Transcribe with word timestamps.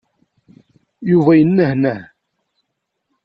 Yuba 1.11 1.31
yenehneh. 1.39 2.01